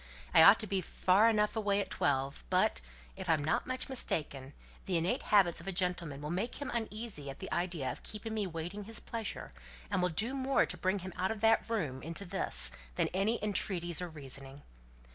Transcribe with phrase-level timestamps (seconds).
[0.33, 2.81] "I ought to be far enough away at twelve; but,
[3.15, 4.53] if I'm not much mistaken,
[4.87, 8.33] the innate habits of a gentleman will make him uneasy at the idea of keeping
[8.33, 9.53] me waiting his pleasure,
[9.91, 13.37] and will do more to bring him out of that room into this than any
[13.43, 14.63] entreaties or reasoning."